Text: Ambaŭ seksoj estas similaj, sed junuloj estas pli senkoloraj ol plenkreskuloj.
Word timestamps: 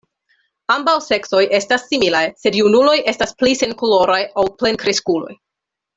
Ambaŭ 0.75 0.95
seksoj 1.07 1.41
estas 1.57 1.85
similaj, 1.91 2.23
sed 2.45 2.59
junuloj 2.61 2.97
estas 3.15 3.37
pli 3.43 3.53
senkoloraj 3.61 4.19
ol 4.45 4.51
plenkreskuloj. 4.63 5.41